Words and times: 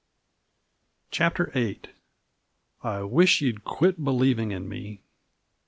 CHAPTER 1.11 1.51
VIII 1.53 1.81
"I 2.83 3.03
Wish 3.03 3.39
You'd 3.39 3.63
Quit 3.63 4.03
Believing 4.03 4.49
in 4.49 4.67
Me!" 4.67 4.99